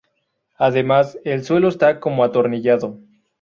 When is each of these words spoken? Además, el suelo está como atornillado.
Además, 0.57 1.19
el 1.25 1.43
suelo 1.43 1.67
está 1.67 1.99
como 1.99 2.23
atornillado. 2.23 2.97